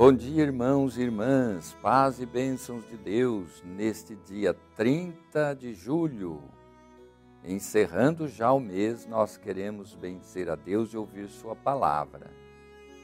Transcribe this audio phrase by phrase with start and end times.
[0.00, 6.42] Bom dia, irmãos e irmãs, paz e bênçãos de Deus neste dia 30 de julho.
[7.44, 12.30] Encerrando já o mês, nós queremos bendizer a Deus e ouvir Sua palavra.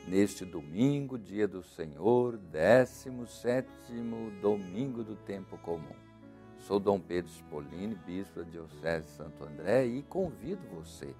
[0.08, 3.68] Neste domingo, dia do Senhor, 17
[4.40, 5.94] domingo do tempo comum.
[6.60, 11.14] Sou Dom Pedro Spolini, bispo da Diocese de Santo André e convido você.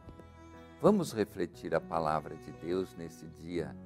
[0.80, 3.76] Vamos refletir a palavra de Deus nesse dia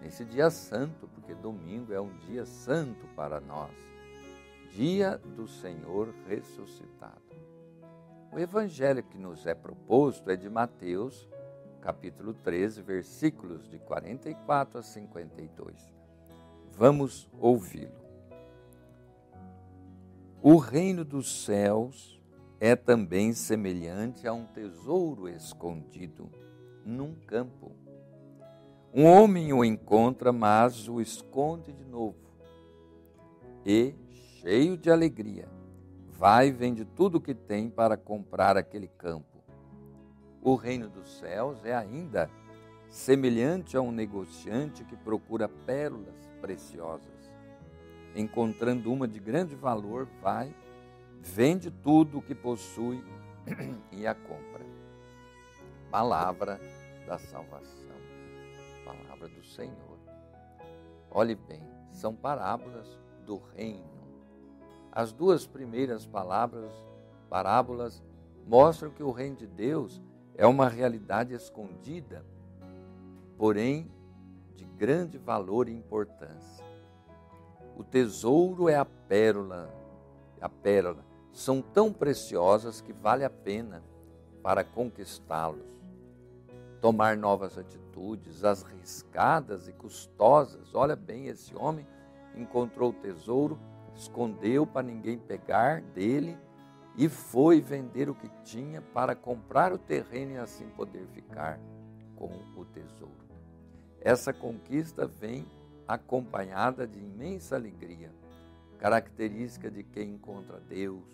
[0.00, 3.70] nesse dia santo, porque domingo é um dia santo para nós,
[4.72, 7.22] dia do Senhor ressuscitado.
[8.32, 11.28] O evangelho que nos é proposto é de Mateus,
[11.80, 15.74] capítulo 13, versículos de 44 a 52.
[16.72, 18.06] Vamos ouvi-lo.
[20.42, 22.20] O reino dos céus
[22.60, 26.30] é também semelhante a um tesouro escondido
[26.84, 27.72] num campo
[28.92, 32.16] um homem o encontra, mas o esconde de novo.
[33.64, 33.94] E,
[34.40, 35.46] cheio de alegria,
[36.08, 39.26] vai e vende tudo o que tem para comprar aquele campo.
[40.42, 42.30] O reino dos céus é ainda
[42.88, 47.30] semelhante a um negociante que procura pérolas preciosas.
[48.16, 50.54] Encontrando uma de grande valor, vai,
[51.20, 53.04] vende tudo o que possui
[53.92, 54.64] e a compra.
[55.90, 56.58] Palavra
[57.06, 57.87] da salvação
[58.94, 59.98] palavra do Senhor.
[61.10, 63.84] Olhe bem, são parábolas do reino.
[64.90, 66.72] As duas primeiras palavras,
[67.28, 68.02] parábolas,
[68.46, 70.00] mostram que o reino de Deus
[70.34, 72.24] é uma realidade escondida,
[73.36, 73.90] porém
[74.56, 76.64] de grande valor e importância.
[77.76, 79.72] O tesouro é a pérola,
[80.40, 81.04] a pérola.
[81.32, 83.84] São tão preciosas que vale a pena
[84.42, 85.77] para conquistá-los
[86.80, 90.74] tomar novas atitudes, as riscadas e custosas.
[90.74, 91.86] Olha bem, esse homem
[92.34, 93.58] encontrou o tesouro,
[93.94, 96.38] escondeu para ninguém pegar dele
[96.96, 101.58] e foi vender o que tinha para comprar o terreno e assim poder ficar
[102.16, 103.28] com o tesouro.
[104.00, 105.46] Essa conquista vem
[105.86, 108.12] acompanhada de imensa alegria,
[108.78, 111.04] característica de quem encontra Deus,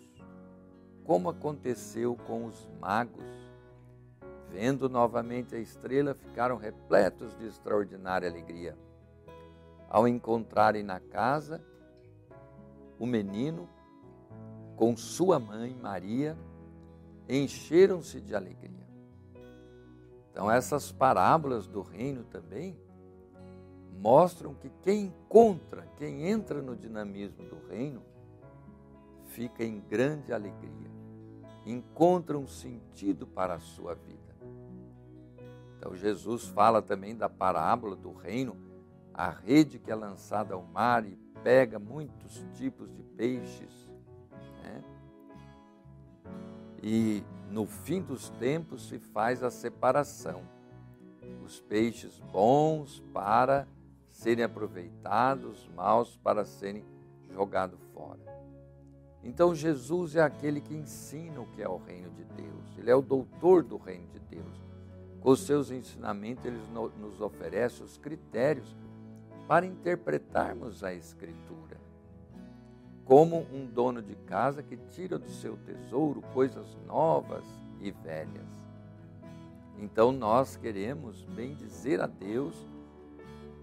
[1.03, 3.44] como aconteceu com os magos
[4.55, 8.73] Vendo novamente a estrela, ficaram repletos de extraordinária alegria.
[9.89, 11.61] Ao encontrarem na casa
[12.97, 13.67] o menino
[14.77, 16.37] com sua mãe Maria,
[17.27, 18.87] encheram-se de alegria.
[20.31, 22.79] Então, essas parábolas do reino também
[23.99, 28.01] mostram que quem encontra, quem entra no dinamismo do reino,
[29.25, 30.91] fica em grande alegria,
[31.65, 34.34] encontra um sentido para a sua vida.
[35.85, 38.57] Então, Jesus fala também da parábola do reino,
[39.13, 43.87] a rede que é lançada ao mar e pega muitos tipos de peixes.
[44.63, 44.83] Né?
[46.81, 50.41] E no fim dos tempos se faz a separação.
[51.43, 53.67] Os peixes bons para
[54.09, 56.83] serem aproveitados, maus para serem
[57.29, 58.19] jogados fora.
[59.21, 62.75] Então Jesus é aquele que ensina o que é o reino de Deus.
[62.75, 64.65] Ele é o doutor do reino de Deus.
[65.25, 66.61] Os seus ensinamentos, ele
[66.99, 68.75] nos oferece os critérios
[69.47, 71.81] para interpretarmos a Escritura.
[73.03, 77.43] Como um dono de casa que tira do seu tesouro coisas novas
[77.81, 78.45] e velhas.
[79.79, 82.55] Então nós queremos bendizer a Deus,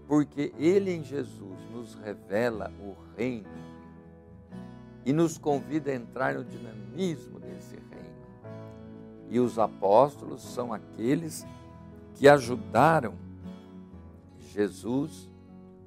[0.05, 3.47] porque Ele em Jesus nos revela o reino
[5.05, 8.22] e nos convida a entrar no dinamismo desse reino.
[9.29, 11.45] E os apóstolos são aqueles
[12.15, 13.15] que ajudaram
[14.37, 15.29] Jesus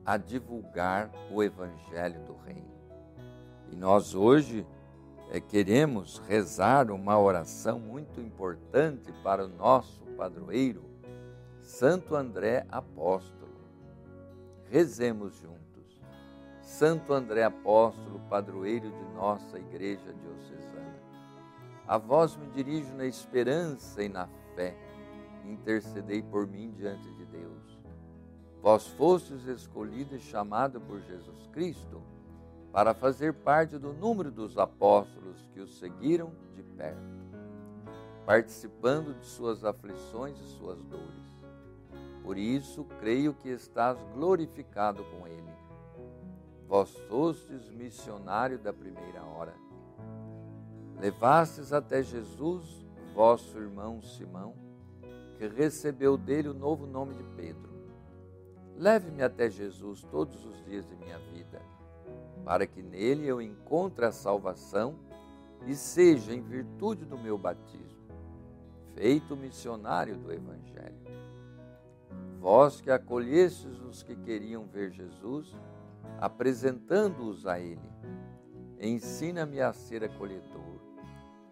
[0.04, 2.76] a divulgar o evangelho do reino.
[3.70, 4.66] E nós hoje
[5.30, 10.84] é, queremos rezar uma oração muito importante para o nosso padroeiro,
[11.62, 13.36] Santo André Apóstolo.
[14.70, 15.56] Rezemos juntos.
[16.60, 20.85] Santo André Apóstolo, padroeiro de nossa Igreja Diocesana
[21.86, 24.76] a vós me dirijo na esperança e na fé.
[25.44, 27.78] Intercedei por mim diante de Deus.
[28.60, 32.02] Vós fostes escolhido e chamado por Jesus Cristo
[32.72, 36.98] para fazer parte do número dos apóstolos que o seguiram de perto,
[38.26, 41.26] participando de suas aflições e suas dores.
[42.24, 45.54] Por isso, creio que estás glorificado com ele.
[46.66, 49.54] Vós fostes missionário da primeira hora
[51.06, 54.54] Levastes até Jesus, vosso irmão Simão,
[55.38, 57.70] que recebeu dele o novo nome de Pedro.
[58.76, 61.62] Leve-me até Jesus todos os dias de minha vida,
[62.44, 64.96] para que nele eu encontre a salvação
[65.64, 68.08] e seja, em virtude do meu batismo,
[68.96, 71.06] feito missionário do Evangelho.
[72.40, 75.56] Vós que acolhestes os que queriam ver Jesus,
[76.18, 77.88] apresentando-os a Ele,
[78.80, 80.75] ensina-me a ser acolhedor,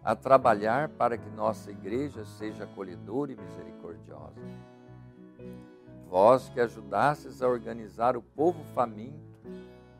[0.05, 4.39] a trabalhar para que nossa igreja seja acolhedora e misericordiosa
[6.07, 9.35] Vós que ajudastes a organizar o povo faminto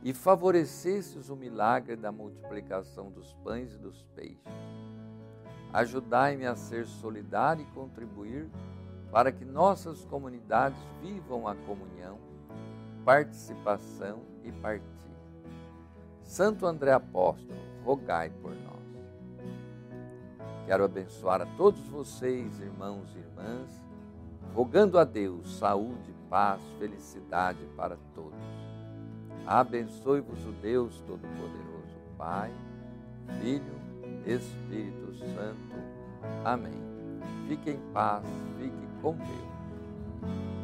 [0.02, 4.40] e favorecestes o milagre da multiplicação dos pães e dos peixes.
[5.74, 8.50] Ajudai-me a ser solidário e contribuir
[9.12, 12.18] para que nossas comunidades vivam a comunhão,
[13.04, 14.86] participação e partilha.
[16.22, 18.65] Santo André Apóstolo, rogai por nós.
[20.66, 23.70] Quero abençoar a todos vocês, irmãos e irmãs,
[24.54, 28.34] rogando a Deus saúde, paz, felicidade para todos.
[29.46, 32.52] Abençoe-vos o Deus Todo-Poderoso, Pai,
[33.40, 33.76] Filho,
[34.26, 35.76] Espírito Santo.
[36.44, 36.74] Amém.
[37.48, 38.26] Fique em paz,
[38.58, 40.55] fique com Deus.